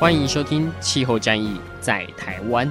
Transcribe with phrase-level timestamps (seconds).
[0.00, 2.66] 欢迎收听《气候战役在台湾》。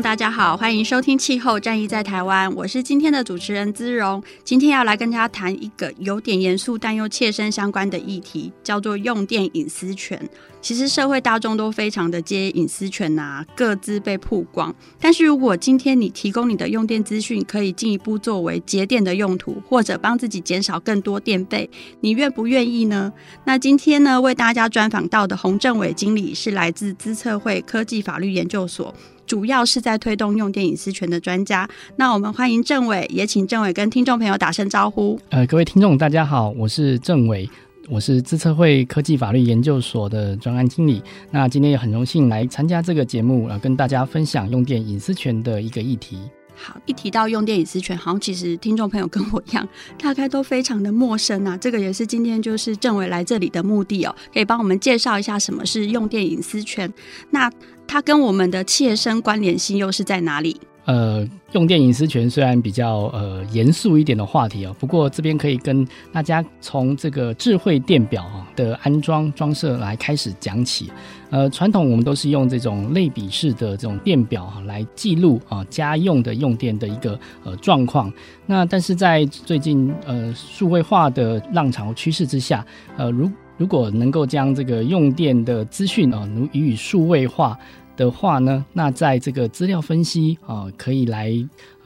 [0.00, 4.22] 大家好，欢迎收听《气候战役在台湾》，我是今天的主持人姿荣。
[4.44, 10.28] 今天要来跟大家谈一个有点严肃但又切身相关的议题，叫做用电隐私权。
[10.60, 14.72] 其实社会大众都非常的介意隐私权呐、啊，各自被曝光。
[15.00, 21.68] 但是如果今天你提供你的用电资讯，可以进一步作为节电的用途，或者帮自己减少更多电费，
[22.00, 23.12] 你愿不愿意呢？
[23.44, 28.94] 那今天呢，为大家专访到的洪政委经理是来自资策会科技法律研究所。
[29.28, 35.20] 主要是在推动用电隐私权的专家，那我们欢迎政委，也请政委跟听众朋友打声招呼。
[35.28, 37.48] 呃，各位听众大家好，我是政委，
[37.90, 41.02] 我是资策会科技法律研究所的专案经理。
[41.30, 46.18] 那今天也很荣幸来参加这个节目，呃，跟大家分享用电隐私权的一个议题。
[46.60, 51.56] 好，一提到用电隐私权，好像其实听众朋友跟我一样，大概都非常的陌生啊。
[51.56, 56.92] 这个也是今天就是政委来这里的目的哦，可以帮我们介绍一下什么是用电隐私权。
[57.30, 57.50] 那
[57.86, 60.60] 它跟我们的切身关联性又是在哪里？
[60.84, 70.90] 呃，用电隐私权虽然比较呃严肃一点的话题哦，不过这边可以跟大家从这个智慧电表的安装装设来开始讲起。
[71.30, 78.12] 呃，传统我们都是用这种类比式的这种电表哈来记录啊家用的用电的一个呃状况。
[78.46, 82.64] 那但是在最近呃数位化的浪潮趋势之下，
[82.96, 87.58] 呃如如果能够将这个用电的资讯啊予以数位化。
[87.98, 91.32] 的话呢，那在这个资料分析啊，可以来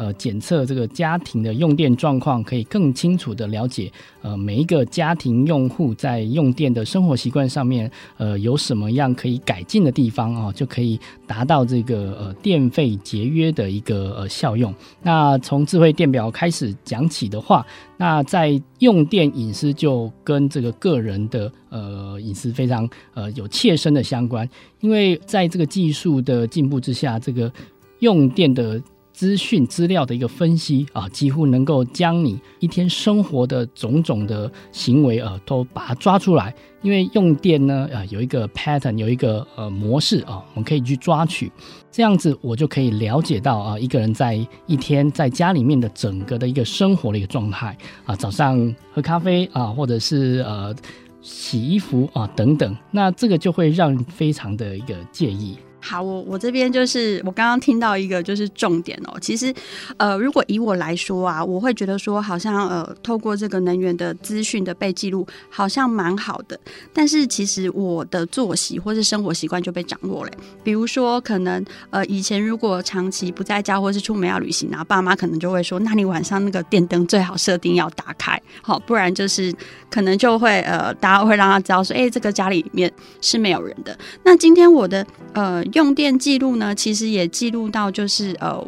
[0.02, 14.74] 呃检测这个家庭的用电状况，可以更清楚的了解呃每一个家庭用户在用电的生活习惯上面呃有什么样可以改进的地方啊，就可以达到这个呃电费节约的一个呃效用。
[15.02, 17.64] 那从智慧电表开始讲起的话，
[17.96, 24.48] 那在用电隐私就跟这个个人的呃隐私非常呃有切身的相关，
[24.80, 27.52] 因为在这个技术的进步之下，这个
[28.00, 28.82] 用电的。
[29.12, 36.54] 资讯资料的一个分析啊，几乎能够将你一天生活的种种的行为啊，都把它抓出来。
[36.80, 41.52] 因为用电呢啊，有一个 pattern，有一个呃模式啊，我们可以去抓取，
[41.92, 44.34] 这样子我就可以了解到啊，一个人在
[44.66, 50.74] 一天在家里面的整个的一个生活的一个状态啊，早上喝咖啡啊，或者是呃
[51.20, 55.56] 洗衣服啊等等，那这个就会让非常的一个介意。
[55.84, 59.18] 好，我我这边就是我刚刚听到一个就是重点哦。
[59.20, 59.52] 其实，
[59.96, 66.56] 呃，如果以我来说啊，我会觉得说好像呃，透过这个能源的资讯的被记录，好像蛮好的。
[66.92, 70.30] 但是其实我的作息或是生活习惯就被掌握了。
[70.62, 79.52] 比如说，可能呃以前如果长期不在家或是出门要旅行啊，爸妈可能就会说，那你晚上那个电灯最好设定要打开，好，不然就是
[79.90, 83.98] 可能就会呃，大家会让他知道说，哎，这个家里面是没有人的。
[84.22, 85.60] 那今天我的呃。
[85.72, 88.64] 用电记录呢，其实也记录到，就是呃，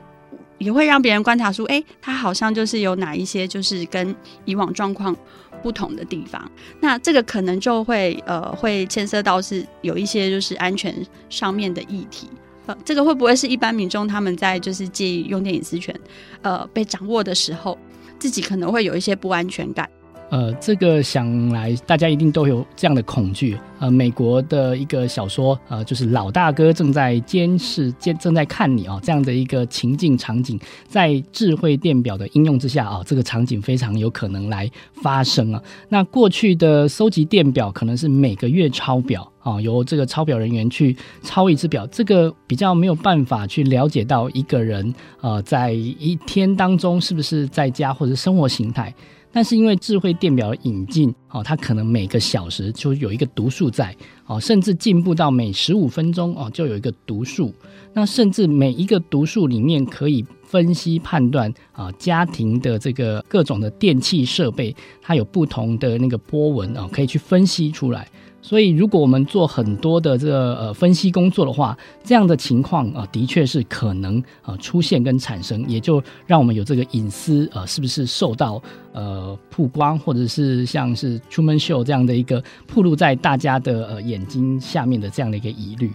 [0.58, 5.14] 也会让别人观察出，哎，它好像就是有哪一些就是跟以往状况
[5.62, 6.50] 不同的地方。
[6.80, 10.94] 那这个可能就会呃，会牵涉到是有一些就是安全
[11.28, 12.28] 上面的议题。
[12.66, 15.94] 呃，这个会不会是一般民众他们在就是介意用电隐私权
[16.40, 17.78] 呃被掌握的时候，
[18.18, 19.88] 自己可能会有一些不安全感？
[20.34, 23.56] 呃，这个想来，大家一定都有这样的恐惧。
[23.78, 30.58] 呃，美国的一个小说，呃，就是老大哥正在监视、监正在看你啊，这样的一个情境场景，
[30.88, 35.62] 在智慧电表的应用之下啊，这个场景非常有可能来发生啊。
[35.88, 48.92] 那过去的搜集电表可能是每个月抄表啊，由这个抄表人员去抄一次表，这个比较没有办法去了解到一个人呃，在一天当中是不是在家或者生活形态。
[49.34, 53.94] 但是因为智慧电表的引进，哦，它可能每个小时就有一个读数在，
[54.26, 57.52] 哦，甚至进步到每十五分钟哦就有一个读数，
[57.92, 64.72] 那甚至每一个读数里面可以分析判断啊家庭的这个各种的电器设备，
[65.02, 68.08] 它有不同的那个波纹啊，可以去分析出来。
[68.44, 78.62] 所以如果我们做很多的这个呃分析工作的话，这样的情况啊、呃，的确是可能呃出现跟产生，也就让我们有这个隐私呃是不是受到
[78.92, 85.90] 呃曝光，或者是像是 Truman Show 这样的一个暴露在大家的呃眼睛下面的这样的一个疑虑。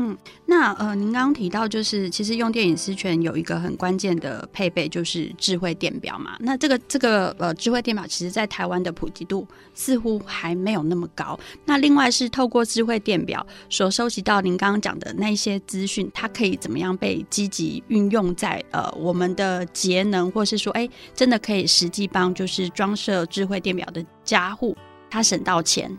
[0.00, 0.16] 嗯，
[0.46, 6.36] 那呃，您刚刚提到就是，其实用电隐私权有一个很关键的配备，就是智慧电表嘛。
[6.38, 11.36] 那这个这个呃，智慧电表其实在台湾的普及度似乎还没有那么高。
[11.64, 24.76] 那另外是透过智慧电表所收集到您刚刚讲的那些资讯，它可以怎么样被积极运用在呃我们的节能，或是说，哎，真的可以实际帮就是装设智慧电表的家户，
[25.10, 25.90] 他省到钱。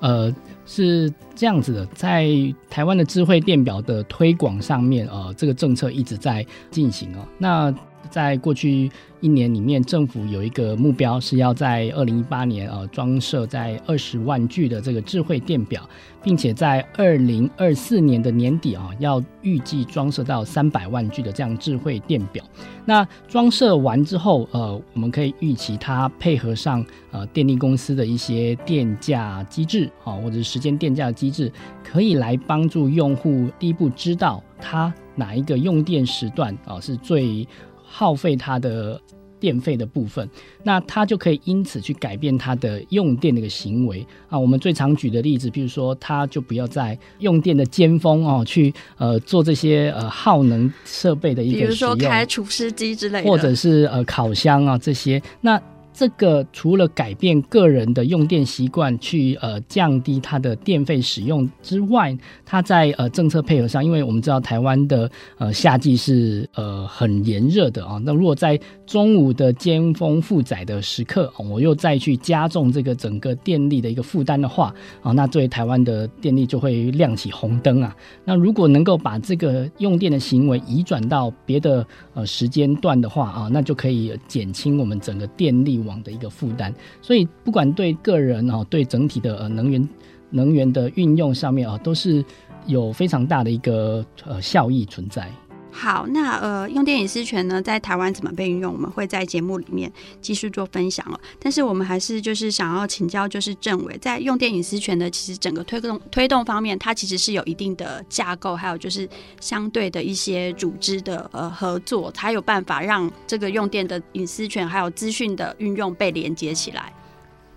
[0.00, 0.34] 呃，
[0.66, 2.28] 是这样子的，在
[2.68, 7.26] 台湾的智慧电表的推广上面，呃，这个政策一直在进行哦。
[7.38, 7.72] 那
[8.10, 8.90] 在过去
[9.20, 15.88] 一年里面，政府有一个目标是要在二零一八年呃装设在二十万具的这个智慧电表，
[16.22, 22.44] 并且在二零二四年的年底啊，要预计装设到三百万具的这样智慧电表。
[22.84, 31.52] 那装设完之后，呃，我们可以预期它配合上呃电力公司的一些电价机制啊，或者是时间电价机制，
[31.84, 37.46] 可以来帮助用户第一步知道它哪一个用电时段啊是最。
[37.92, 39.00] 耗费它的
[39.40, 40.28] 电费的部分，
[40.62, 44.38] 那它就可以因此去改变它的用电的一个行为啊。
[44.38, 55.60] 我们最常举的例子，比如说，它就不要在用电的尖峰哦，去呃做这些呃耗能设备的一个，比如说开除湿机之类的，或者是呃烤箱啊这些那。
[55.92, 62.16] 这个除了改变个人的用电习惯，去呃降低它的电费使用之外，
[62.46, 77.94] 它在呃政策配合上，因为我们知道台湾的呃夏季是呃很炎热的啊，那如果在中午的尖峰负载的时刻，我又再去加重这个整个电力的一个负担的话啊，那对台湾的电力就会亮起红灯啊。
[78.24, 86.72] 那如果能够把这个用电的行为移转到别的呃时间段的话啊，那就可以减轻我们整个电力网的一个负担，
[87.02, 89.88] 所以不管对个人哦，对整体的呃能源
[90.30, 92.24] 能源的运用上面啊，都是
[92.66, 95.30] 有非常大的一个呃效益存在。
[95.72, 98.72] 好，那呃，用电隐私权呢，在台湾怎么被运用？
[98.72, 99.90] 我们会在节目里面
[100.20, 101.18] 继续做分享哦。
[101.38, 109.08] 但是我们还是就是想要请教，就是政委在用电隐私权的其实整个推动推动方面，它其实是有一定的架构，还有就是
[109.40, 116.92] 相对的一些组织的呃合作，才有办法让这个用电的隐私权还有资讯的运用被连接起来。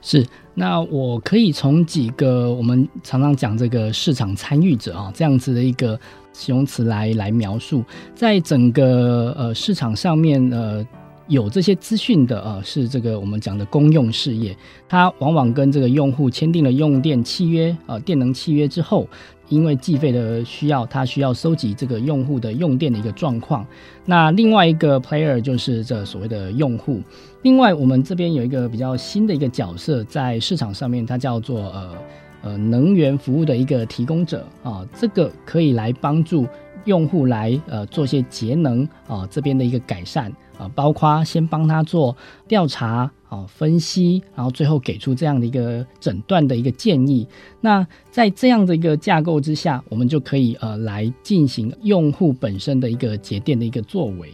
[0.01, 6.00] 是，那我可以从几个我们常常讲这个市场参与者啊这样子的一个。
[6.33, 7.83] 形容词来来描述，
[8.13, 10.85] 在整个呃市场上面，呃
[11.27, 14.56] 有这些资讯的呃是这个我们讲的公用事业，
[14.89, 19.07] 它往往跟这个用户签订了用电契约，呃电能契约之后，
[19.47, 23.65] 因为计费的需要，它需要收集这个用户的用电的一个状况。
[24.03, 27.01] 那另外一个 player 就是这所谓的用户。
[27.44, 31.95] 另外，我们这边有一个比较新的一个角色在市场上面，它叫做呃。
[32.43, 36.45] 呃，能源服务的一个提供者啊，这个可以来帮助
[36.85, 47.25] 用户来呃做些节能啊这边的一个改善啊，包括先帮他做调查啊分析，然后最后给出这样的一个诊断的一个建议。
[47.61, 54.29] 那在这样的一个架构之下，我们就可以呃来进行用户本身的一个节电的一个作为。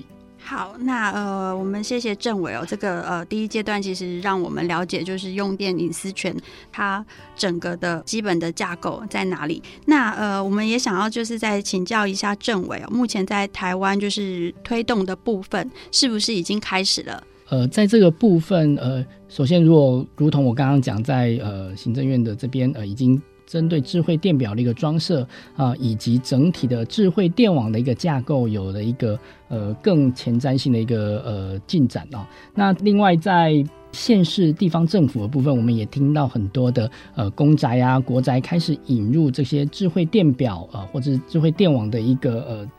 [0.50, 2.66] 好，那呃，我们谢谢政委哦。
[2.68, 6.36] 这个呃，第一阶段其实让我们了解，就是用电隐私权
[6.72, 9.62] 它整个的基本的架构在哪里。
[9.86, 17.24] 那呃，我们也想要就是再请教一下政委哦，目前在台湾就是推动的部分，是不是已经开始了？
[17.50, 23.22] 呃，在这个部分，呃，首先如果如同我刚刚讲，在呃行政院的这边呃已经。
[23.50, 32.30] 针对智慧电表的一个装设啊，以及整体的智慧电网的一个架构，有了一个呃更前瞻性的一个呃进展啊。
[32.54, 42.70] 那另外在县市地方政府的部分，我们也听到很多的呃公宅啊、国宅开始引入这些智慧电表啊，或者智慧电网的一个呃。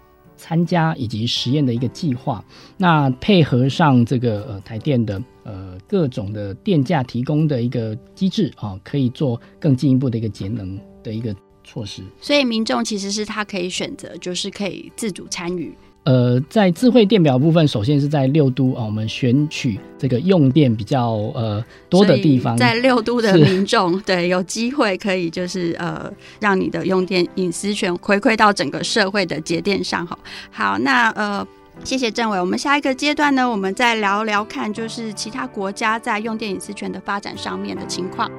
[0.41, 2.43] 参加以及实验的一个计划，
[2.79, 12.03] 那配合上这个呃台电的呃各种的电价提供的一个机制啊，可以做更进一步的一个节能的一个措施。
[12.23, 15.77] 所以民众其实是他可以选择，就是可以自主参与。
[16.05, 30.19] 呃，在智慧电表部分，首先是在六都啊，我们选取这个用电比较呃多的地方，在六都的民众对有机会可以就是呃让你的用电隐私权回馈到整个社会的节电上哈。
[30.51, 31.47] 好，那呃
[31.85, 38.31] 谢谢政委，我们下一个阶段呢，我们再聊聊看，就是其他国家在用电隐私权的发展上面的情况。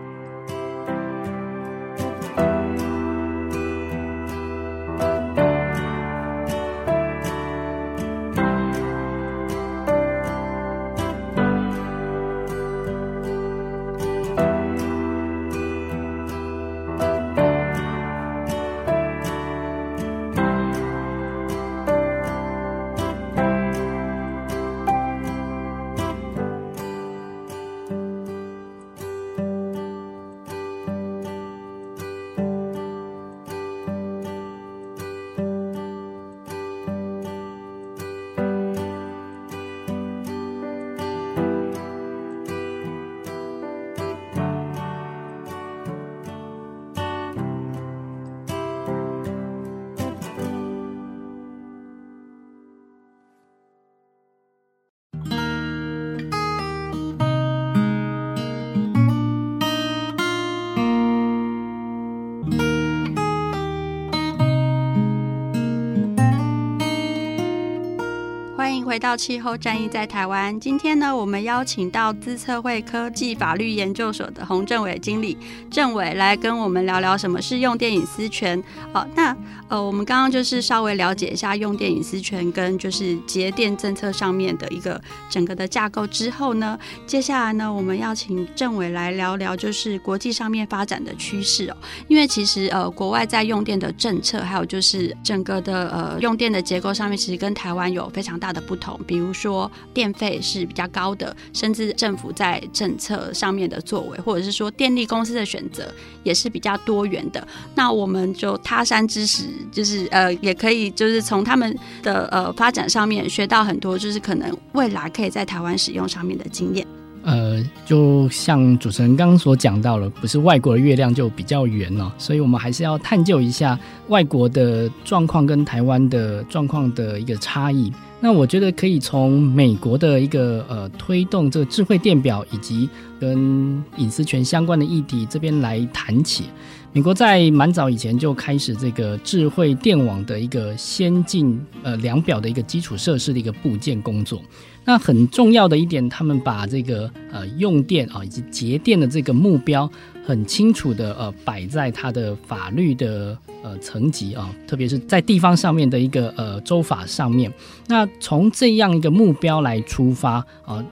[68.91, 70.59] 回到气候战役在台湾。
[70.59, 75.37] 今天呢，我们邀请到资策会科技法律研究所的洪政纬经理，
[75.69, 78.61] 政纬来跟我们聊聊什么是用电隐私权。
[78.91, 79.33] 好，那
[79.69, 91.77] 呃，我们刚刚就是稍微了解一下用电隐私权跟就是节电政策上面的一个整个的架构之后呢，接下来呢，我们要请政纬来聊聊就是国际上面发展的趋势哦。
[92.09, 98.99] 因为其实呃，国外在用电的政策，还有就是整个的呃用电的结构上面，其实跟台湾有非常大的不同。
[99.07, 105.87] 比如说电费是比较高的，甚至政府在政策上面的作为，或者是说电力公司的选择
[106.23, 107.47] 也是比较多元的。
[107.75, 116.85] 那我们就他山之石，就是呃，也可以就是从他们的呃发展上面学到很多，就是可能未来可以在台湾使用上面的经验。
[117.23, 127.93] 呃，就像主持人刚刚所讲到了，不是外国的月亮就比较圆了，所以我们还是要探究一下外国的状况跟台湾的状况的一个差异。
[128.23, 132.87] 那我觉得可以从美国的一个呃推动这个智慧电表以及
[133.19, 136.45] 跟隐私权相关的议题这边来谈起。
[136.93, 144.41] 美国在蛮早以前就开始这个智慧电网的一个先进呃量表的一个基础设施的一个部件工作。
[144.83, 149.89] 那很重要的一点，他们把这个呃用电啊以及节电的这个目标
[150.23, 157.51] 很清楚的呃摆在它的法律的呃层级啊，特别是在地方上面的一个呃州法上面。
[157.87, 160.83] 那从这样一个目标来出发啊，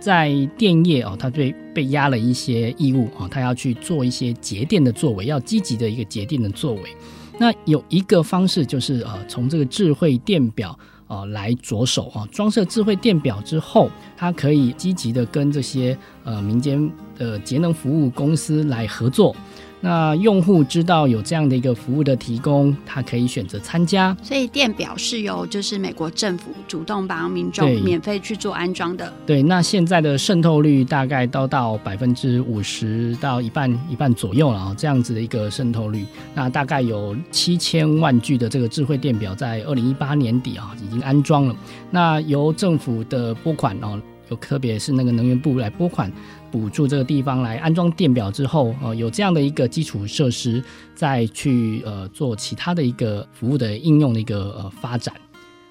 [0.00, 6.82] 在电业啊，它被被压了一些义务啊，它要去做一些节电的作为，要积极的一个节电的作为。
[7.38, 10.78] 那有一个方式就是呃从这个智慧电表。
[11.08, 19.34] 啊，来着手啊，装设智慧电表之后，它可以积极的跟这些呃民间的节能服务公司来合作。
[19.84, 24.16] 那用户知道有这样的一个服务的提供，他可以选择参加。
[24.22, 29.12] 所以电表是由就是美国政府主动帮民众免费去做安装的。
[29.26, 36.06] 对，那现在的渗透率大概都到百分之五十到一半一半左右了啊，这样子的一个渗透率。
[36.32, 41.56] 那大概有七千万具的这个智慧电表在二零一八年底啊已经安装了。
[41.90, 44.00] 那由政府的拨款哦，
[44.36, 46.12] 特别是那个能源部来拨款。
[46.50, 50.62] 补助这个地方来安装电表之后，呃，有这样的一个基础设施，
[50.94, 55.14] 再去呃做其他的一个服务的应用的一个呃发展，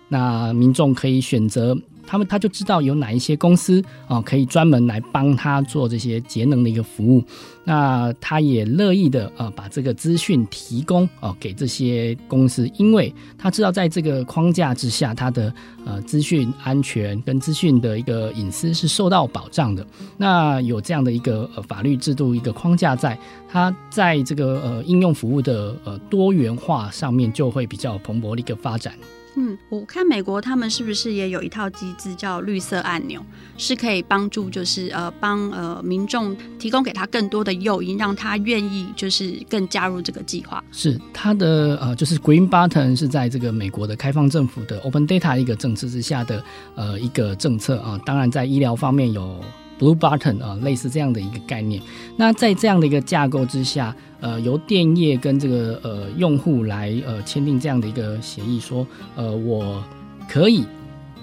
[0.08, 1.78] 那民众可以选择。
[2.06, 7.24] 他们他就知道有哪一些公司啊，可以专门来帮他做这些节能的一个服务，
[7.64, 15.54] 那他也乐意的啊把这个资讯提供哦给这些公司，因为他知道在这个框架之下，他的
[15.86, 19.86] 呃资讯安全跟资讯的一个隐私是受到保障的。
[20.18, 23.18] 那有这样的一个呃法律制度一个框架在，
[23.50, 28.94] 他在这个呃应用服务的呃多元化上面就会比较蓬勃的一个发展。
[29.36, 33.26] 嗯，我看美国他们是不是也有一套机制叫绿色按钮，
[33.58, 40.62] 是可以帮助就是呃帮呃民众提供给他更多的诱因，让他愿意就是更加入这个计划。
[40.72, 46.44] 是他的呃就是 Green Button 是在这个美国的开放政府的 Open Data 一个政策之下的
[46.76, 49.40] 呃一个政策啊，当然在医疗方面有。
[49.82, 51.82] Blue Button 啊，类似这样的一个概念。
[52.16, 58.86] 那在这样的一个架构之下，呃，由电业跟这个呃用户来呃签订这样的一个协议，说
[59.16, 59.84] 呃我
[60.30, 60.64] 可以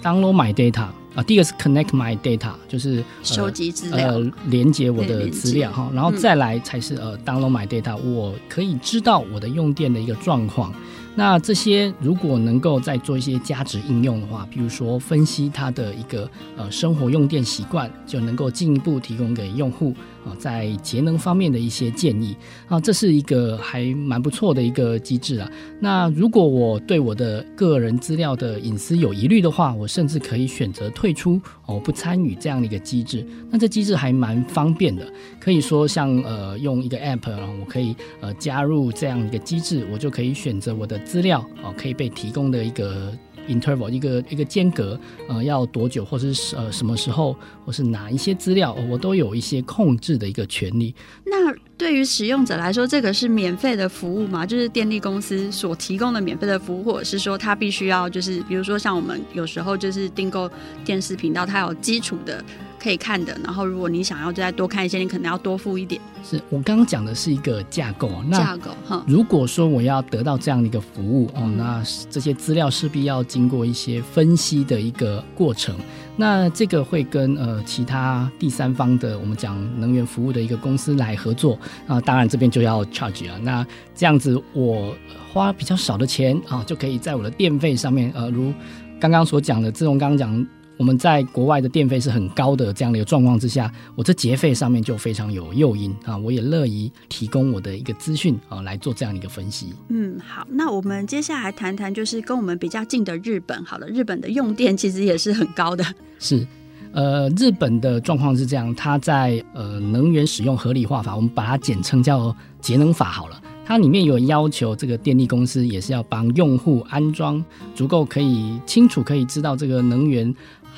[0.03, 10.73] download my data 啊，第一个是 connect my data，就是、呃、收集资料，呃，连接我的资料哈，然后再来才是呃 download my data，我可以知道我的用电的一个状况。
[11.19, 19.93] 那这些如果能够再做一些价值应用的话，比如说分析它的一个呃生活用电习惯，就能够进一步提供给用户
[20.25, 25.51] 啊在节能方面的一些建议啊，这是一个还蛮不错的一个机制啊。
[25.79, 33.25] 那如果我对我的个人资料的隐私有疑虑的话，我甚至可以选择退出哦，不参与这样的一个机制。
[33.49, 40.97] 那这机制还蛮方便的，可以说像呃用一个 app 啊，我可以呃加入这样一个机制，我就可以选择我的。
[41.09, 43.11] 资料哦，可以被提供的一个
[43.49, 50.93] interval，一个一个间隔，呃，要多久，或者是呃什么时候，或是哪一些资料，我都有一些控制的一个权利。
[51.25, 54.45] 那对于使用者来说，这个是免费的服务吗？
[54.45, 60.49] 就是电力公司所提供的免费的服务，或者是说他必须要就是，比如说像我们有时候就是订购
[60.85, 62.43] 电视频道，它有基础的。
[62.79, 66.01] 可以看的，然后如果你想要再多看一些，你可能要多付一点。
[66.23, 69.03] 是我刚刚讲的是一个架构，那架构哈。
[69.07, 75.75] 如果说我要得到这样的一个服务哦，嗯、那这些资料势必要经过一些分析的一个过程。
[76.15, 81.57] 那这个会跟呃其他第三方的我们讲能源服务的一个公司来合作
[81.87, 83.39] 啊，当然这边就要 charge 啊。
[83.41, 84.93] 那这样子我
[85.31, 88.53] 花比较少的钱啊，就可以在我的电费上面呃如。
[88.99, 90.47] 刚刚所讲的，自从刚刚讲。
[90.79, 99.73] 我们在国外的电费是很高的这样的一个状况之下，我这节费上面就非常有诱因啊，我也乐意提供我的一个资讯啊来做这样的一个分析。
[99.89, 103.61] 嗯，好，那我们接下来谈谈就是跟我们比较近的日本。
[103.65, 105.85] 好了，日本的用电其实也是很高的。
[106.17, 106.47] 是，
[106.93, 113.41] 呃，日本的状况是这样，它在呃能源使用合理化法，我们把它简称叫节能法好了。
[113.65, 117.43] 它里面有要求，这个电力公司也是要帮用户安装
[117.75, 120.33] 足够可以清楚可以知道这个能源。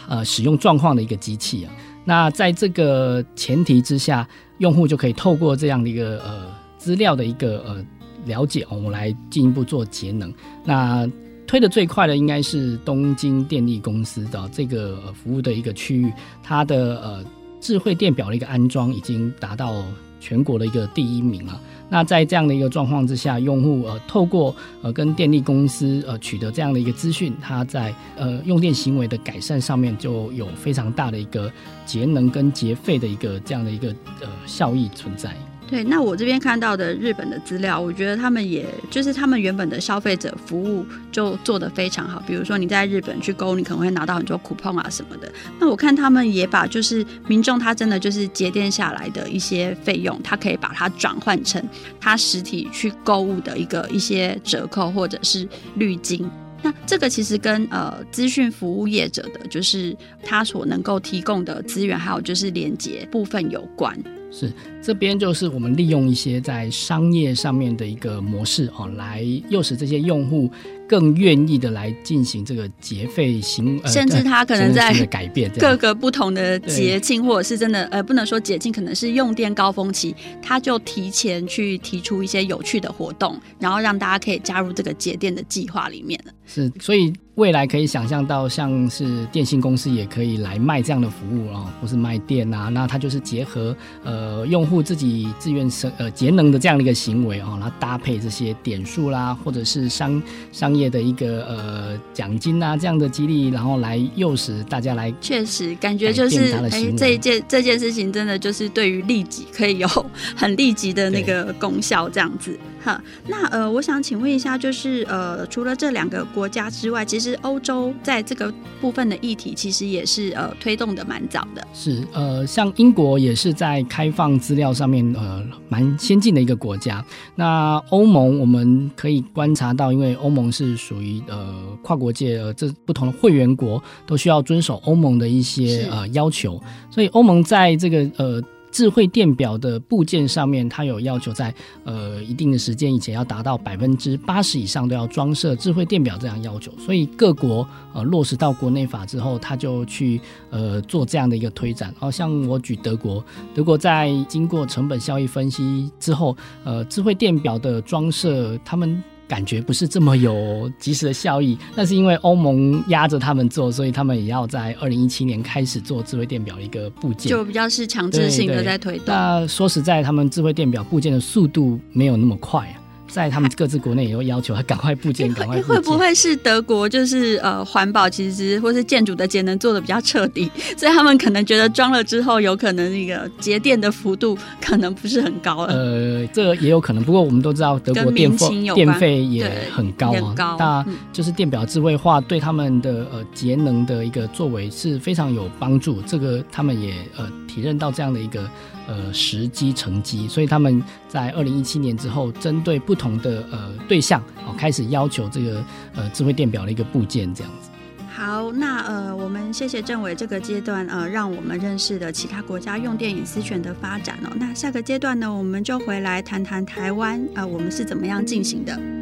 [0.08, 1.74] 呃，使用状况的一个机器啊，
[2.06, 4.28] 那在这个前提之下，
[4.60, 7.86] 用户就可以透过这样的一个呃资料的一个呃
[8.26, 10.34] 了解，我们来进一步做节能。
[10.64, 11.10] 那
[11.48, 17.26] 推的最快的应该是东京电力公司的这个服务的一个区域，它的呃
[17.60, 19.84] 智慧电表的一个安装已经达到
[20.20, 21.60] 全国的一个第一名了。
[21.94, 31.52] 那在这样的一个状况之下，用户呃透过呃跟电力公司呃取得这样的一个资讯，他在呃用电行为的改善上面就有非常大的一个
[31.86, 33.90] 节能跟节费的一个这样的一个
[34.22, 35.36] 呃效益存在。
[35.72, 42.22] 对，那我这边看到的日本的资料，我觉得他们也就是他们原本的消费者服务就做得非常好。
[42.28, 45.32] 比如说你在日本去购物，你可能会拿到很多 coupon 啊什么的。
[45.62, 51.64] 那我看他们也把就是民众他真的就是节电下来的一些费用，他可以把它转换成
[52.02, 56.30] 他实体去购物的一个一些折扣或者是绿金。
[56.62, 63.98] 那这个其实跟呃资讯服务业者的就是他所能够提供的资源，还有就是连接部分有关。
[64.32, 70.50] 是，这边就是我们利用一些在商业上面的一个模式哦，来诱使这些用户
[70.88, 86.18] 更愿意的来进行这个节费行，呃、甚至他可能在改变各个不同的节庆，或者是真的呃不能说节庆，可能是用电高峰期，他就提前去提出一些有趣的活动，然后让大家可以加入这个节电的计划里面。
[86.46, 87.14] 是，所以。
[87.36, 105.12] 未来可以想象到，像是电信公司也可以来卖这样的服务哦，不是卖电啊，那它就是结合呃用户自己自愿生呃节能的这样的一个行为哦，然后搭配这些点数啦，或者是商商业的一个呃奖金啊这样的激励，然后来诱使大家来。
[105.22, 109.88] 确实，感觉就是哎、欸，这一件这件事情真的就是对于利己可以有
[110.36, 112.60] 很立即的那个功效，这样子。
[112.84, 121.66] 哈，那呃，我想请问一下，就是呃，除了这两个国家之外，其实欧洲在这个部分的议题，其实也是呃推动的蛮早的。
[121.74, 127.06] 是呃，像英国也是在开放资料上面呃蛮先进的一个国家。
[127.36, 138.42] 那欧盟我们可以观察到，因为欧盟是属于呃跨国界，呃，这不同的会员国都需要遵守欧盟的一些呃要求，所以欧盟在这个呃。
[138.72, 141.54] 智慧电表的部件上面，它有要求在
[141.84, 151.94] 呃一定的时间以前要达到百分之八十以上都要装设智慧电表这样要求，所以各国呃落实到国内法之后，他就去呃做这样的一个推展。
[152.00, 159.04] 好、哦、像我举德国，德国在经过成本效益分析之后，呃智慧电表的装设，他们。
[159.32, 169.06] 感觉不是这么有及时的效益，那是因为欧盟压着他们做，所以他们也要在二零一七年开始做智慧电表的一个部件，就比较是强制性的在推动。
[169.08, 172.81] 那说实在，他们智慧电表部件的速度没有那么快啊。
[173.12, 175.62] 在他们各自国内也会要求他赶快部件，赶快。
[175.62, 185.74] 会不会是德国就是呃环保其实或是建筑的节能做的比较彻底， 所以他们可能觉得装了之后有可能那个节电的幅度可能不是很高了。
[185.74, 187.04] 呃，这个也有可能。
[187.04, 196.02] 不过我们都知道德国电费电费也很高啊，高那就是电表智慧化对他们的呃节能的一个作为是非常有帮助。
[196.04, 198.50] 这个他们也呃体认到这样的一个。
[198.88, 205.64] 呃，时机成机，所以他们在二零一七年之后，针对不同的呃对象，哦，开始要求这个
[205.96, 207.70] 呃智慧电表的一个部件这样子。
[208.14, 214.30] 好，那呃，我们谢谢政委这个阶段呃，让我们认识了其他国家用电隐私权的发展哦。
[214.36, 219.01] 那下个阶段呢，我们就回来谈谈台湾呃，我们是怎么样进行的。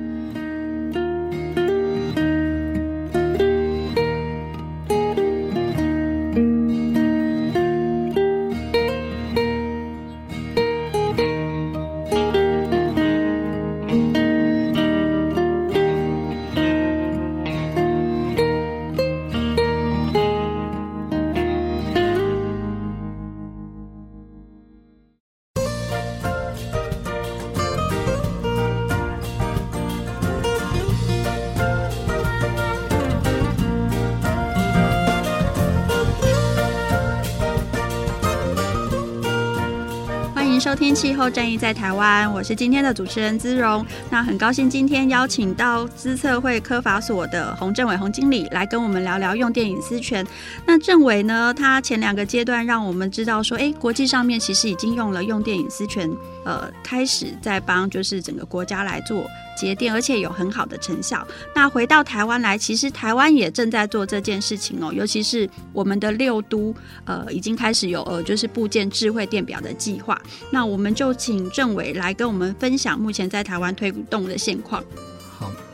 [40.99, 43.85] 气候战役在台湾》，我是今天的主持人姿荣。
[44.09, 50.27] 那很高兴今天邀请到资策会科法所的洪政委洪经理来跟我们聊聊用电隐私权。
[50.65, 56.11] 那政委呢，他前两个阶段让我们知道说，哎，国际上面其实已经用了用电隐私权，
[56.43, 59.25] 呃，开始在帮就是整个国家来做。
[59.59, 61.27] 节电，而且有很好的成效。
[61.53, 64.93] 那回到台湾来，其实台湾也正在做这件事情哦。
[64.93, 70.19] 尤其是我们的六都，呃，已经开始有呃，就是部件智慧电表的计划。
[70.49, 74.81] 那我们就请政委来跟我们分享目前在台湾推动的现况。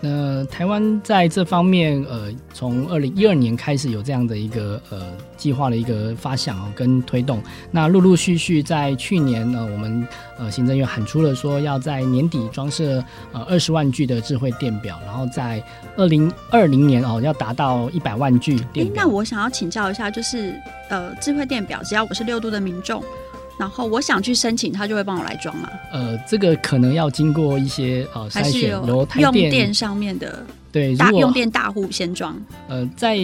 [0.06, 5.02] 呃，台湾在这方面，呃，从二零一二年开始有这样的一个呃
[5.36, 7.42] 计划的一个发想哦，跟推动。
[7.72, 15.64] 那陆陆续续在去年呢，我们呃行政院喊出了说要在年底装设呃二十万具的智慧电表，然后在
[15.98, 18.88] 二零二零年哦要达到一百万具电。
[18.94, 20.54] 那我想要请教一下，就是
[20.90, 23.04] 呃智慧电表，只要我是六度的民众。
[23.58, 25.70] 然后我想去申请，他就会帮我来装嘛？
[25.92, 32.36] 呃，这个可能要经过一些呃筛选，由台电用电上面的对大用电大户先装。
[32.68, 33.18] 呃，在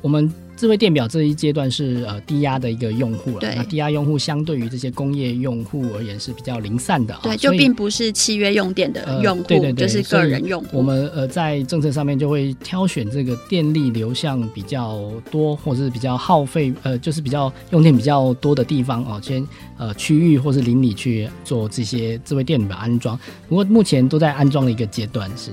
[0.00, 0.32] 我们。
[0.56, 10.78] 智慧电表这一阶段是呃低压的一个用户了，那低压用户相对于这些工业用户而言是比较零散的，啊对，啊、就并不是契约用电的用户，呃、对对对，就是个人用户。
[10.78, 23.18] 我们呃在政策上面就会挑选这个电力流向比较多，或者是比较耗费呃就是比较用电比较多的地方哦，先呃区域或是邻里去做这些智慧电表安装。
[23.46, 25.50] 不过目前都在安装的一个阶段是。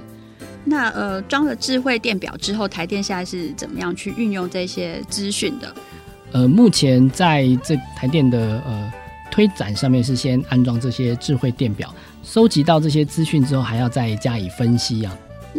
[0.65, 5.76] 那呃，装了智慧电表之后，台电现在是怎么样去运用这些资讯的？
[6.32, 8.91] 呃，目前在这台电的呃
[9.30, 15.15] 推展上面是先安装这些智慧电表，收集到这些资讯之后，还要再加以分析啊。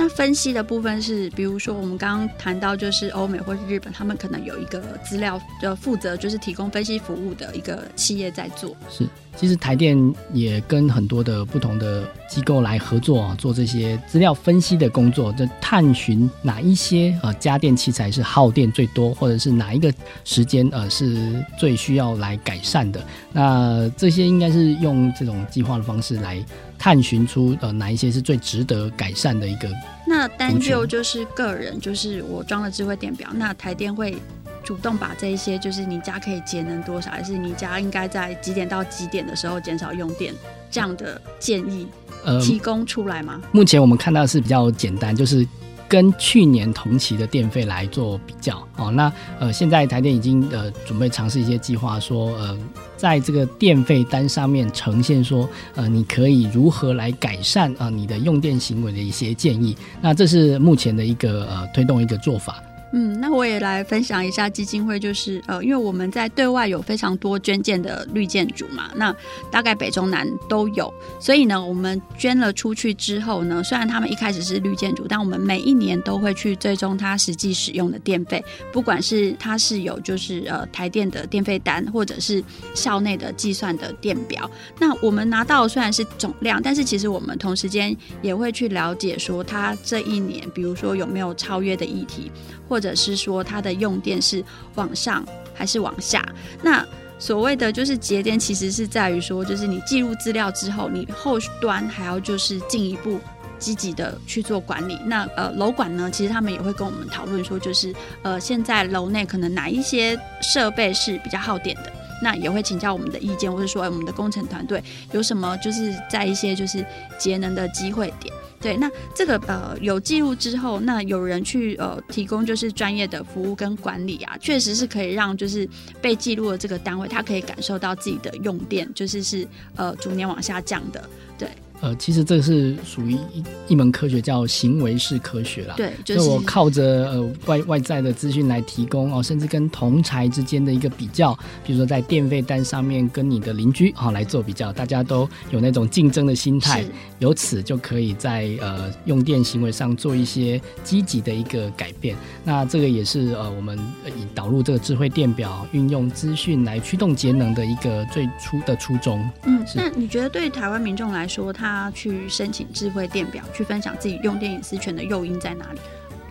[0.09, 8.77] 分析的部分是，比如说我们刚刚谈到，就是欧美或是日本，他们可能有一个资料的负责，就是提供分析服务的一个企业在做。
[8.91, 9.97] 是，其实台电
[10.33, 19.93] 也跟很多的不同的机构来合作啊，做这些资料分析的工作，就探寻哪一些呃家电器材是耗电最多，或者是哪一个
[20.25, 23.03] 时间呃是最需要来改善的。
[23.33, 26.45] 那这些应该是用这种计划的方式来。
[26.85, 29.71] 探寻出呃哪一些是最值得改善的一个。
[30.07, 34.19] 那单就就是个人，就是我装了智慧电表，那台电会
[34.63, 40.35] 主动把这一些，就是你家可以节能多少，还是你家应该在几点到几点的时候减少用电
[40.71, 41.87] 这样的建议，
[42.23, 43.41] 呃，提供出来吗？
[43.51, 45.49] 目前我们看到的是比较简单，就是。
[45.87, 52.59] 跟去年同期的电费来做比较哦，那呃，现在台电已经呃准备尝试一些计划，说呃，
[53.05, 62.63] 在这个电费单上面呈现说呃，你可以如何来改善啊、你的用电行为的一些建议，那这是目前的一个呃推动一个做法。
[62.97, 69.13] 嗯，那我也来分享一下基金会，就是呃，因为我们在对外有非常多捐建的绿建筑嘛，那
[69.51, 82.41] 大概北中南都有，所以呢，我们捐了出去之后呢，虽然他们一开始是绿建筑，但我们每一年都会去追踪它实际使用的电费，不管是它是有就是呃台电的电费单，或者是
[82.77, 92.31] 校内的计算的电表，那我们拿到虽然是总量，但是其实我们同时间也会去了解说它这一年，比如说有没有超越的议题，
[92.69, 95.25] 或者是说它的用电是往上
[95.55, 96.25] 还是往下？
[96.63, 96.85] 那
[97.19, 103.19] 所谓的就是节电，其实是在于说，就是你记录资料之后，你后端还要就是进一步
[103.59, 104.99] 积极的去做管理。
[105.07, 116.85] 那呃楼管呢，其实他们也会跟我们讨论说，就是呃现在楼内可能哪一些设备是比较耗电的，那也会请教我们的意见，或者说我们的工程团队有什么就是在一些就是
[117.17, 118.35] 节能的机会点。
[118.65, 125.69] 对，那这个呃有记录之后，那有人去呃提供就是专业的服务跟管理啊，确实是可以让就是
[126.01, 129.47] 被记录的这个单位，他可以感受到自己的用电就是是
[129.77, 131.47] 呃逐年往下降的，对。
[131.85, 135.75] 呃，其实这是属于一一门科学，叫行为式科学啦。
[135.77, 146.83] 对，就是我靠着呃外外在的资讯来提供哦，甚至跟同侪之间的一个比较，比如说在电费单上面跟你的邻居啊、哦、来做比较，大家都有那种竞争的心态，
[147.19, 152.17] 由此就可以在呃用电行为上做一些积极的一个改变。
[152.45, 159.23] 那这个也是呃我们以导入这个智慧电表，运用资讯来驱动节能的一个最初的初衷。
[159.45, 165.81] 嗯，那你觉得对台湾民众来说，他他去申请智慧电表，去分享自己用电隐私权的诱因在哪里？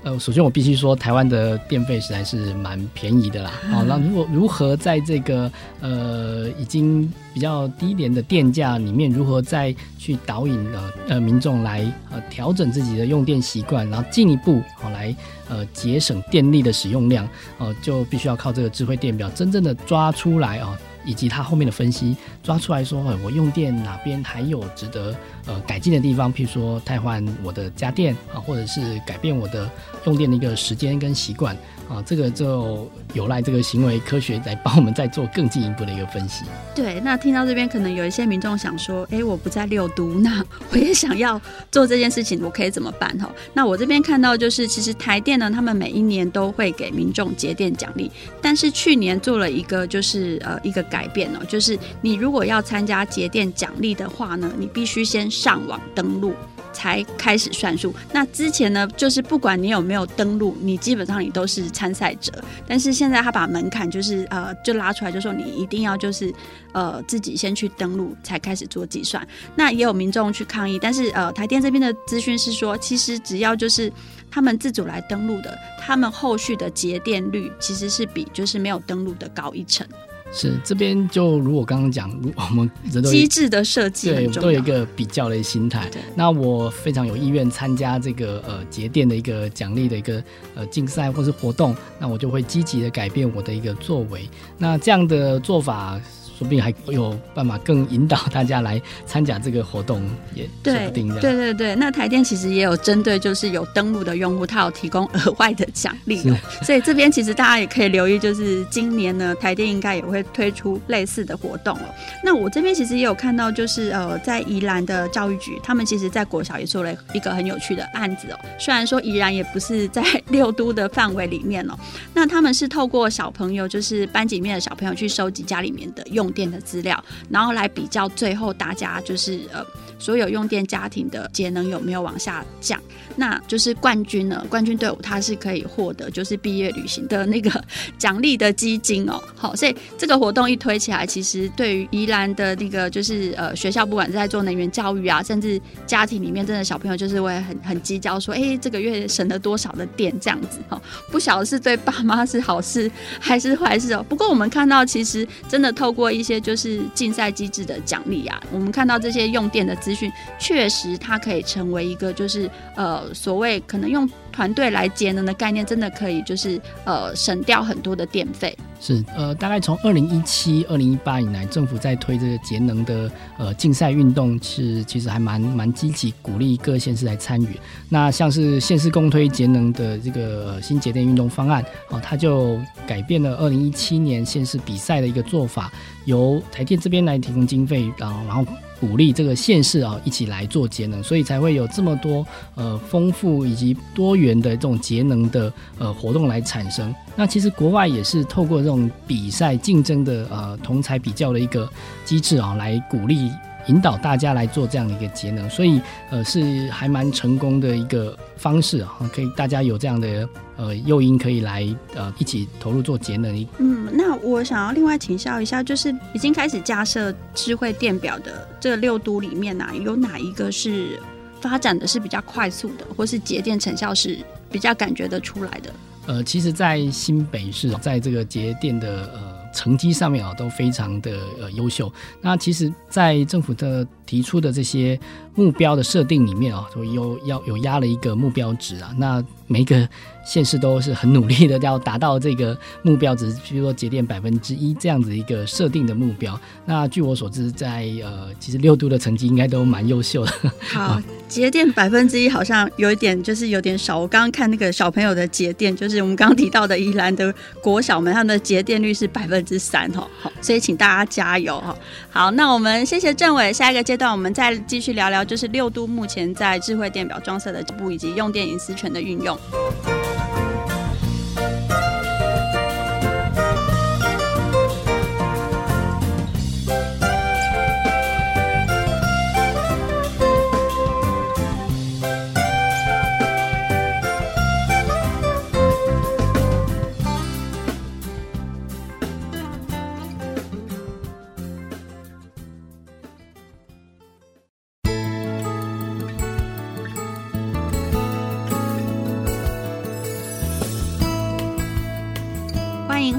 [0.03, 3.51] 呃，首先我必须说，台湾的电费实在是蛮便宜的啦。
[3.71, 15.15] 好、嗯，那如果如何在这个呃已经比较低廉的电价里面，如何再去导引呃呃民众来呃调整自己的用电习惯，然后进一步好、呃、来
[15.47, 17.25] 呃节省电力的使用量，
[17.58, 20.69] 哦、呃，就必须要靠这个智慧电表真正的抓出来啊。
[20.71, 25.13] 呃以及它后面的分析，抓出来说，我用电哪边还有值得
[25.45, 29.69] 呃改进的地方，譬如说替换我的家电啊，或者是改变我的
[30.06, 31.56] 用电的一个时间跟习惯
[31.89, 36.45] 啊，这个就有赖这个行为科学来帮我们再做更进一步的一个分析。
[36.73, 41.39] 对，那听到这边，可能有一些民众想说，哎，我不在六都，那我也想要
[41.71, 43.15] 做这件事情，我可以怎么办？
[43.19, 48.10] 哈，那我这边看到就是，其实台电呢，他们每一年都会给民众节电奖励，
[48.41, 56.34] 但是去年做了一个就是呃一个改变哦，就是你如果要参加节电奖励的话呢，你必须先上网登录。
[56.76, 57.93] 才开始算数。
[58.12, 62.34] 那之前呢，就是不管你有没有登录，你基本上你都是参赛者。
[62.67, 66.34] 但是现在他把门槛就是呃，就拉出来，就说你一定要就是
[66.72, 69.26] 呃自己先去登录，才开始做计算。
[69.56, 73.93] 那也有民众去抗议，但是呃台电这边的资讯是说，其实只要就是
[74.32, 79.88] 他们自主来登录的，他们后续的节电率其实是比就是没有登录的高一成。
[80.34, 82.69] 是这边就如我刚刚讲，如我们
[83.04, 85.89] 机制的设计对，都有一个比较的心态。
[86.15, 90.24] 那我非常有意愿参加这个呃节电的一个奖励的一个
[90.56, 94.28] 呃竞赛或是活动，那我就会积极的改变我的一个作为。
[94.58, 96.02] 那这样的做法。
[96.43, 100.03] 说不定还有办法更引导大家来参加这个活动，
[100.36, 101.21] 也说不定的。
[101.21, 106.21] 对对对，那台电其实也有针对就是有登录的用户，它有提供额外的奖励，
[106.62, 111.86] 所以这边其实大家也可以留意，就是今年呢，台电应该也会推出类似的活动哦。
[112.21, 118.39] 那我这边其实也有看到，就是呃，在宜兰的教育局，他们其实在国小也做了一个很有趣的案子哦。
[118.60, 121.73] 虽然说宜兰也不是在六都的范围里面哦，
[122.13, 126.33] 那他们是透过小朋友，就是班级里面的小朋友去收集家里面的用。
[126.34, 129.65] 电的资料，然后来比较，最后大家就是呃，
[130.00, 132.82] 所有用电家庭的节能有没有往下降？
[133.15, 137.63] 那就是冠军呢，冠军队伍他是可以获得就是毕业旅行的那个
[137.97, 139.21] 奖励的基金哦。
[139.36, 150.82] 好，所以这个活动一推起来，其实对于宜兰的那个就是呃学校，不管是在做能源教育啊，甚至家庭里面真的小朋友就是会很很计较说，哎，这个月省了多少的电这样子哈？
[151.12, 154.04] 不晓得是对爸妈是好事还是坏事哦。
[154.10, 163.03] 不过我们看到，其实真的透过一些就是竞赛机制的奖励啊，我们看到这些用电的资讯，确实它可以成为一个就是呃。
[163.12, 168.56] 所谓可能用团队来节能的概念，真的可以就是呃省掉很多的电费。
[168.80, 177.58] 是呃，大概从二零一七、二零一八以来，政府在推这个节能的呃竞赛运动，是其实还蛮蛮积极，鼓励各县市来参与。
[177.88, 185.72] 那像是县市共推节能的这个新节电运动方案，哦，它就改变了二零一七年县市比赛的一个做法，
[186.04, 188.46] 由台电这边来提供经费，然后然后。
[188.84, 196.93] 鼓励这个县市啊一起来做节能，所以才会有这么多呃丰富以及多元的这种节能的呃活动来产生。
[197.15, 201.69] 那其实国外也是透过这种比赛竞争的呃同才比较的一个
[202.04, 203.32] 机制啊，来鼓励。
[203.67, 213.48] 引导大家来做这样的一个节能，所以呃是还蛮成功的一个方式啊，可以大家有这样的呃诱因可以来呃一起投入做节能。
[213.58, 221.00] 嗯，那我想要另外请教一下，就是已经开始架设智慧电表的这六都里面啊，有哪一个是
[221.42, 224.18] 发展的是比较快速的，或是节电成效是
[224.52, 225.74] 比较感觉得出来的？
[226.06, 229.33] 呃，其实，在新北市，在这个节电的呃。
[229.54, 231.92] 成绩上面啊都非常的呃优秀。
[232.22, 235.00] 那其实，在政府的提出的这些
[235.36, 238.94] 目标的设定里面啊，都有要有压了一个目标值啊。
[238.98, 239.88] 那每一个
[240.26, 246.39] 县市都是很努力的要达到这个目标值，比如说节电百分之一这样子一个设定的目标。
[246.66, 250.32] 那据我所知在，呃其实六都的成绩应该都蛮优秀的。
[250.60, 254.00] 好，节电百分之一好像有一点就是有点少。
[254.00, 260.08] 我刚刚看那个小朋友的节电，就是我们刚刚提到的宜兰的国小们，他们的节电率是百分之三哦。
[260.21, 261.75] 好，所以请大家加油哈。
[262.12, 263.51] 好，那我们谢谢政委。
[263.53, 269.38] 下一个阶段我们再继续聊聊，就是六度目前在智慧电表装设的这部以及用电隐私权的运用。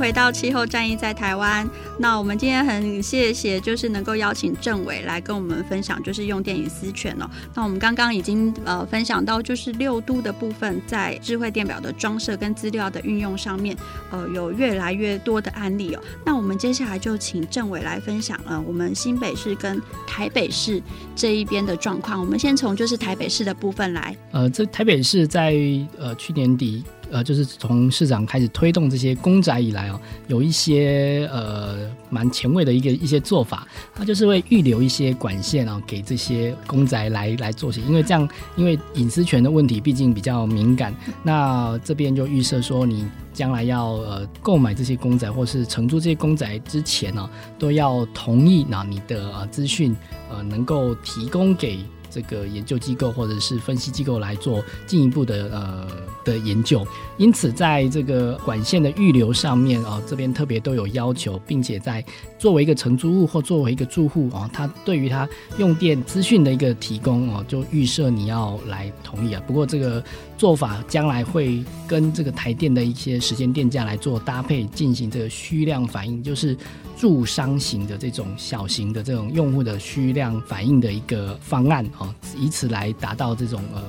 [0.04, 1.66] 回到气候战役在台湾。
[1.98, 7.30] 那我们今天很谢谢，就是能够邀请政委来跟我们分享，就是用电隐私权哦。
[7.54, 13.74] 那我们刚刚已经呃分享到，就是六都的部分，在智慧电表的装设跟资料的运用上面，
[14.10, 16.02] 呃，有越来越多的案例哦。
[16.22, 20.82] 那我们接下来就请政委来分享呃，我们新北市跟台北市
[21.16, 22.20] 这一边的状况。
[22.20, 24.14] 我们先从就是台北市的部分来。
[24.32, 25.54] 呃，这台北市在
[25.98, 26.84] 呃去年底。
[27.14, 49.96] 呃，就是从市长开始推动这些公宅以来哦，有一些呃蛮前卫的一个一些做法，他就是会预留一些管线啊，给这些公宅来来做些，因为这样，因为隐私权的问题毕竟比较敏感，那这边就预设说，你将来要呃购买这些公宅或是承租这些公宅之前呢，都要同意那你的呃资讯
[50.32, 51.78] 呃能够提供给。
[52.14, 55.88] 这个研究机构或者是分析机构来做进一步的呃
[56.24, 62.04] 的研究，因此在这个管线的预留上面啊，这边特别都有要求，并且在
[62.38, 69.42] 作为一个承租物或作为一个住户啊，他对于他用电资讯的一个提供哦，就预设你要来同意啊。
[69.44, 70.00] 不过这个
[70.36, 76.56] 做法将来会跟这个台电的一些时间电价来做搭配，进行这个虚量反应，就是。
[76.96, 83.82] 住商型的这种小型的这种用户的虚量反应的一个方案啊，以此来达到这种呃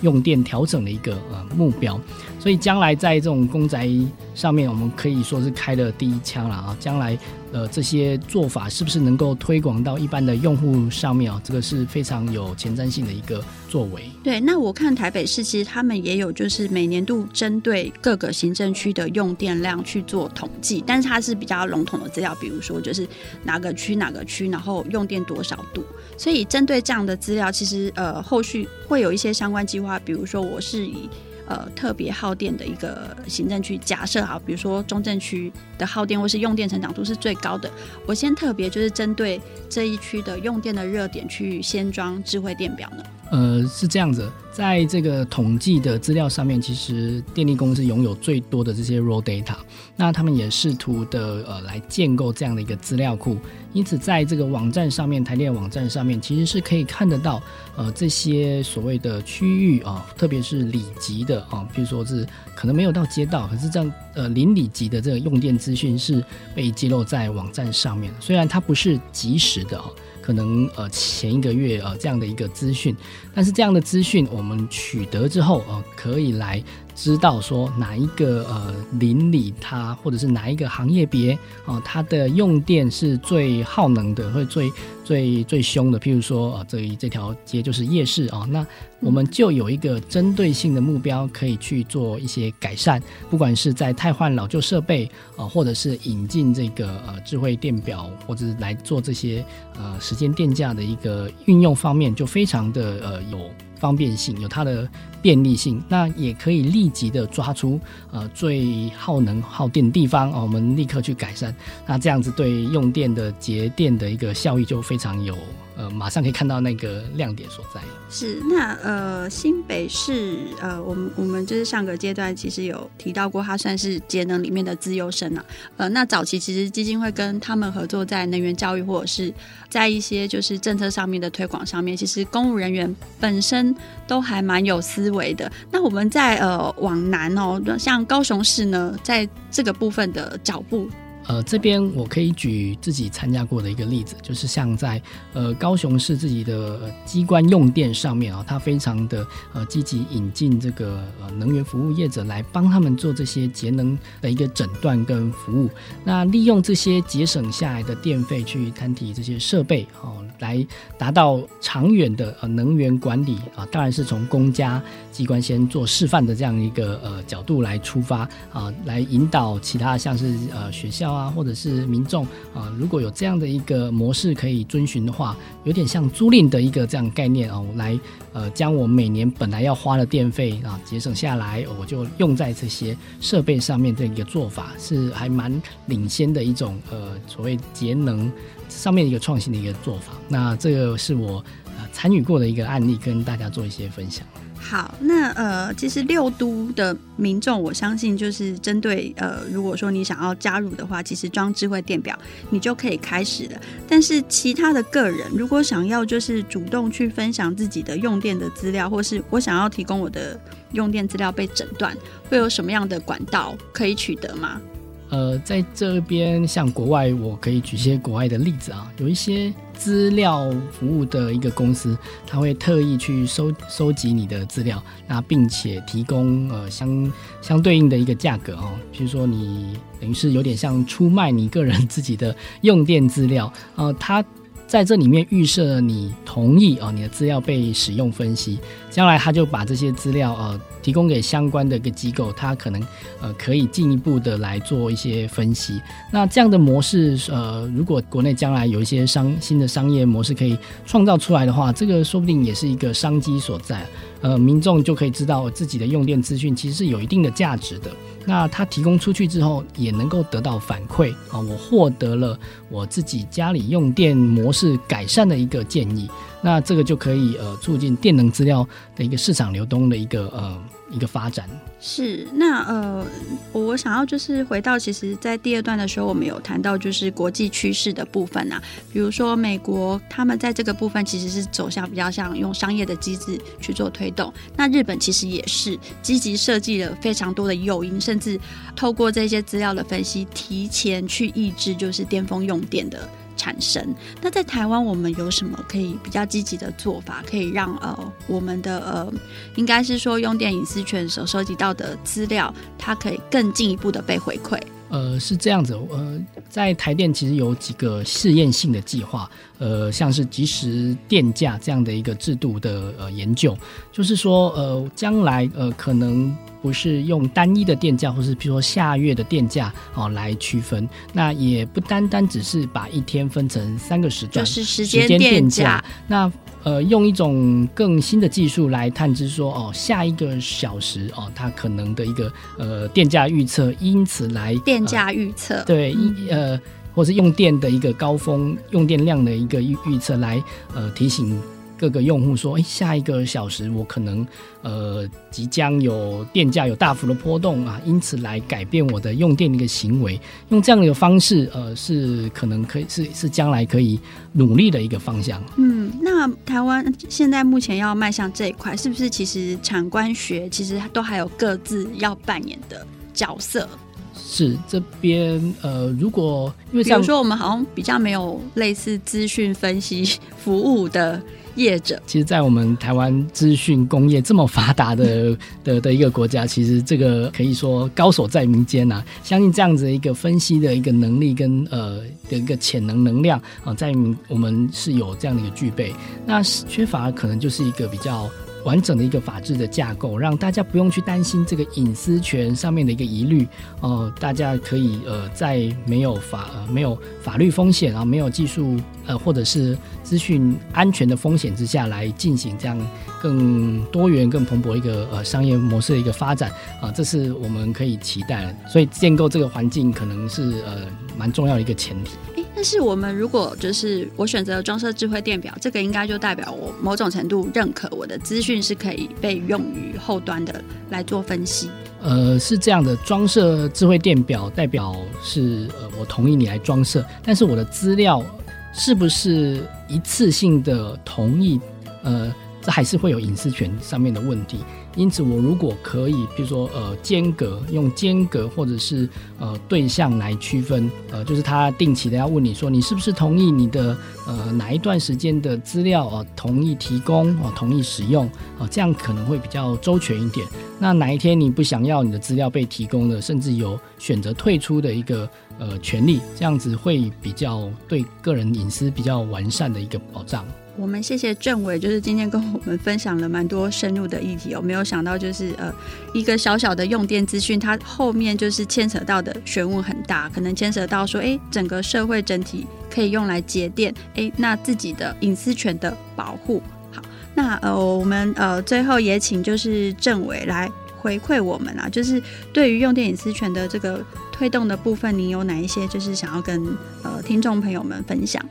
[0.00, 2.00] 用电调整的一个呃目标。
[2.46, 3.90] 所以将来在这种公宅
[4.36, 6.76] 上面，我们可以说是开了第一枪了啊！
[6.78, 7.18] 将来。
[7.52, 11.40] 呃，这些做法是不是能够推广到一般的用户上面啊？
[11.42, 14.02] 这个是非常有前瞻性的一个作为。
[14.22, 23.08] 对，那我看台北市其实他们也有，就是每年度针对各个行政区的用电量去做统计，但是它是比较笼统的资料，比如说就是
[23.42, 25.82] 哪个区哪个区，然后用电多少度。
[26.18, 31.08] 所以针对这样的资料，其实呃后续会有一些相关计划，比如说我是以。
[31.46, 37.70] 呃，特别耗电的一个行政区，假设好，比如说中正区的耗电或是用电成长度是最高的，
[38.04, 43.04] 我先特别就是针对这一区的用电的热点去先装智慧电表呢。
[43.30, 49.54] 呃，是这样子，在这个统计的资料上面，其实电力公司拥有最多的这些 raw data，
[49.96, 53.36] 那他们也试图的呃来建构这样的一个资料库，
[53.74, 57.42] 因此在这个网站上面，台电网站上面其实是可以看得到
[57.76, 69.94] 呃这些所谓的区域啊，特别是里级的啊，比如说是可能没有到街道，可是这样呃邻里级的这个用电资讯是被揭露在网站上面，虽然它不是即时的哦。
[70.26, 72.96] 可能呃前一个月呃这样的一个资讯，
[73.32, 76.60] 但是这样的资讯我们取得之后呃可以来
[76.96, 84.72] 知道说哪一个呃邻里它或者是哪一个行业别啊、它的用电是最耗能的，会最
[85.04, 86.00] 最最凶的。
[86.00, 88.66] 譬如说啊、这一这条街就是夜市啊、那
[89.00, 99.44] 我们就有一个针对性的目标可以去做一些改善，不管是在汰换老旧设备啊、或者是引进这个呃智慧电表，或者是来做这些
[99.76, 103.38] 呃时间电价的一个运用方面，就非常的呃有。
[103.78, 104.88] 方便性有它的
[105.22, 107.80] 便利性，那也可以立即的抓出
[108.12, 111.54] 呃最耗能耗电的地方哦，我们立刻去改善，
[111.86, 115.36] 那这样子对用电的节电的一个效益就非常有。
[115.78, 117.78] 呃，马上可以看到那个亮点所在。
[118.08, 125.44] 是，那呃，新北市呃，我们我们就是上个阶段其实有提到过，它算是节能里面的资优生啊。
[125.76, 129.30] 呃，那早期其实基金会跟他们合作，在能源教育或者是
[129.68, 133.76] 在一些就是政策上面的推广上面，其实公务人员本身
[134.08, 135.50] 都还蛮有思思维的。
[135.70, 140.88] 那我们在呃往南哦，像高雄市呢，在这个部分的脚步。
[141.28, 145.02] 呃，这边我可以举自己参加过的一个例子，就是像在
[145.32, 155.68] 呃高雄市自己的机关用电上面啊，它非常的呃积极引进这个呃能源服务业者来帮他们做这些节能的一个诊断跟服务，
[156.04, 160.64] 那利用这些节省下来的电费去摊提这些设备哦，来
[160.96, 168.18] 达到长远的呃能源管理啊，当然是从公家机关先做示范的这样一个呃角度来出发
[168.52, 171.15] 啊，来引导其他像是呃学校。
[171.16, 177.98] 啊，或者是民众啊，如果有这样的一个模式可以遵循的话，有点像租赁的一个这样概念哦，来
[178.32, 185.50] 呃将我每年本来要花的电费啊节省下来，我就用在这些设备上面的一个做法，是还蛮
[185.86, 188.30] 领先的一种呃所谓节能
[188.68, 190.12] 上面一个创新的一个做法。
[190.28, 191.44] 那这个是我
[191.78, 194.26] 呃参与过的一个案例，跟大家做一些分享。
[194.68, 202.18] 好，那呃，其实六都的民众，我相信就是针对呃，如果说你想要加入的话，其实装智慧电表
[202.50, 203.60] 你就可以开始了。
[203.88, 210.36] 但是其他的个人，如果想要就是主动去分享自己的用电的资料，或是我想要提供我的
[210.72, 211.96] 用电资料被诊断，
[212.28, 214.60] 会有什么样的管道可以取得吗？
[215.08, 221.96] 呃，在这边像国外，我可以举些国外的例子啊，有一些资料服务的一个公司，
[222.26, 234.24] 他会特意去收收集你的资料，那并且提供呃相相对应的一个价格哦，比如说你等于是有点像出卖你个人自己的用电资料，啊，他。
[234.68, 238.58] 在这里面预设你同意啊，你的资料被使用分析，
[238.96, 242.80] 将来他就把这些资料呃提供给相关的一个机构，他可能
[243.20, 245.78] 呃可以进一步的来做一些分析。
[246.10, 253.84] 那这样的模式呃，如果国内将来有一些商新的商业模式可以创造出来的话，这个说不定也是一个商机所在。
[254.22, 257.90] 呃，民众就可以知道自己的用电资讯其实是有一定的价值的。
[258.24, 262.36] 那他提供出去之后，也能够得到反馈啊，我获得了
[262.70, 266.08] 我自己家里用电模式改善的一个建议。
[266.46, 270.56] 那这个就可以呃促进电能资料的一个市场流动的一个呃。
[270.88, 273.04] 一个发展是那呃，
[273.52, 288.38] 我想要就是回到，其实，在第二段的时候，我们有谈到就是国际趋势的部分啊，比如说美国他们在这个部分其实是走向比较像用商业的机制去做推动，那日本其实也是积极设计了非常多的诱因，甚至
[288.76, 293.08] 透过这些资料的分析，提前去抑制就是巅峰用电的。
[293.36, 293.94] 产生。
[294.20, 299.12] 那在台湾，我们有什么可以比较积极的做法，可以让呃我们的呃，
[299.54, 304.60] 应该是说用电隐私权所收集到的资料，它可以更进一步的被回馈。
[304.88, 309.28] 呃，是这样子，呃，在台电其实有几个试验性的计划，
[309.58, 313.56] 呃，像是即时电价这样的一个制度的呃研究，
[313.92, 316.34] 就是说呃，将来呃可能。
[316.62, 325.84] 不是用单一的电价，或是比如说下月的电价哦来区分，那也不单单只是把一天分成三个时段，就是时间电价。
[326.08, 326.32] 那
[326.66, 336.60] 呃，用一种更新的技术来探知说哦，下一个小时哦，它可能的一个呃电价预测，因此来电价预测、呃、对，嗯、呃，
[336.92, 340.42] 或是用电的一个高峰用电量的一个预预测来
[340.74, 341.40] 呃提醒。
[341.78, 344.26] 各个用户说：“哎，下一个小时我可能
[344.62, 350.18] 呃即将有电价有大幅的波动啊，因此来改变我的用电的一个行为，
[350.48, 354.00] 用这样的一个方式，呃，是可能可以是是将来可以
[354.32, 363.68] 努力的一个方向。”嗯，那台湾现在目前要迈向这一块，是不是其实产官学其实都还有各自要扮演的角色？
[364.14, 371.20] 是这边呃，如果因为比如说我们好像比较没有类似资讯分析服务的。
[371.56, 383.92] 业者，其实，在我们台湾资讯工业这么发达的 的的一个国家，其实这个可以说高手在民间呐、相信这样子一个分析的一个能力跟呃的一个潜能能量啊，在
[384.28, 385.92] 我们是有这样的一个具备。
[386.24, 388.30] 那缺乏可能就是一个比较。
[388.66, 393.46] 完整的一个法治的架构，让大家不用去担心这个隐私权上面的一个疑虑
[393.80, 402.76] 哦、呃，大家可以呃在没有法呃没有法律风险啊，没有技术呃或者是资讯安全的风险之下来进行这样
[403.22, 406.50] 更多元、更蓬勃一个呃商业模式的一个发展
[406.80, 408.52] 啊、呃，这是我们可以期待。
[408.68, 412.44] 所以建构这个环境可能是呃蛮重要的一个前提。
[412.56, 421.68] 但是我们如果就是我选择装设智慧电表，这个应该就代表我某种程度认可我的资讯是可以被用于后端的来做分析。
[422.00, 428.24] 呃，是这样的，装设智慧电表代表是呃我同意你来装设，但是我的资料
[428.72, 431.60] 是不是一次性的同意？
[432.04, 434.64] 呃，这还是会有隐私权上面的问题。
[434.96, 439.06] 因此，我如果可以，比如说，呃，间隔用间隔或者是
[439.38, 450.46] 呃对象来区分，呃，就是他定期的要问你说，你是不是同意你的呃哪一段时间的资料呃同意提供哦、呃，同意使用啊、呃，这样可能会比较周全一点。
[450.78, 455.28] 那哪一天你不想要你的资料被提供了，甚至有选择退出的一个
[455.58, 460.44] 呃权利，这样子会比较对个人隐私比较完善的一个保障。
[460.78, 464.54] 我们谢谢政委，就是今天跟我们分享了蛮多深入的议题。
[464.54, 465.72] 我没有想到，就是呃，
[466.12, 476.62] 一个小小的用电资讯，它后面就是牵扯到的学问很大，可能牵扯到说，哎，整个社会整体可以用来节电，哎，那自己的隐私权的保护。
[476.92, 477.02] 好，
[477.34, 482.22] 那呃，我们呃最后也请就是政委来回馈我们啊，就是
[482.52, 486.62] 对于用电隐私权的这个推动的部分，您有哪一些就是想要跟
[487.02, 488.44] 呃听众朋友们分享？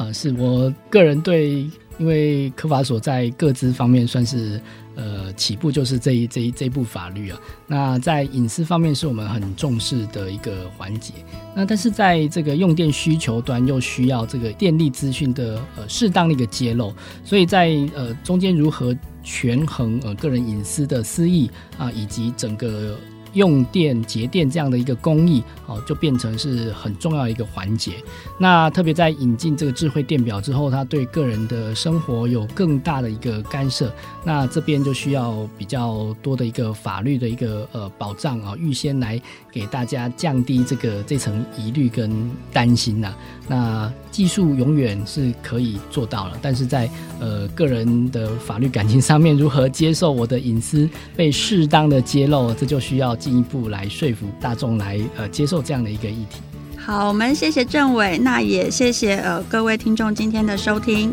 [0.00, 4.58] 呃，是我个人对，因为科法所在个资方面算是
[4.94, 7.38] 呃起步就是这一这一这部法律啊。
[7.66, 11.12] 那在隐私方面是我们很重视的一个环节。
[11.54, 22.96] 那但是在这个用电需求端又需要这个电力资讯的呃适当的一个揭露，所以在呃中间如何权衡呃个人隐私的私益啊、以及整个
[23.32, 27.92] 用电节电这样的一个工艺，哦，就变成是很重要的一个环节。
[28.38, 33.92] 那特别在引进这个智慧电表之后，它对个人的生活有更大的一个干涉。
[34.24, 39.20] 那这边就需要比较多的一个法律的一个呃保障啊，预先来
[39.52, 43.14] 给大家降低这个这层疑虑跟担心呐。
[43.48, 46.88] 那技术永远是可以做到了，但是在
[47.18, 56.40] 呃个人的法律感情上面，如何接受我的隐私被适当的揭露，这就需要进一步来说服大众来呃接受这样的一个议题。
[56.76, 61.12] 好，我们谢谢政委，那也谢谢呃各位听众今天的收听。